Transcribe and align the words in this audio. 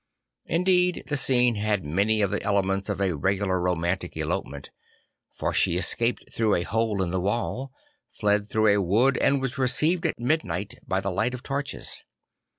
Indeed 0.47 1.03
the 1.09 1.15
scene 1.15 1.53
had 1.57 1.85
many 1.85 2.23
of 2.23 2.31
the 2.31 2.41
elements 2.41 2.89
of 2.89 2.99
a 2.99 3.15
regular 3.15 3.61
romantic 3.61 4.17
elopement; 4.17 4.71
for 5.31 5.53
she 5.53 5.77
escaped 5.77 6.33
through 6.33 6.55
a 6.55 6.63
hole 6.63 7.03
in 7.03 7.11
the 7.11 7.21
wall, 7.21 7.71
fled 8.09 8.49
through 8.49 8.69
a 8.75 8.81
wood 8.81 9.15
and 9.19 9.39
,vas 9.39 9.59
.received 9.59 10.07
at 10.07 10.17
midnight 10.17 10.73
by 10.87 11.01
the 11.01 11.11
light 11.11 11.35
of 11.35 11.43
torches. 11.43 12.03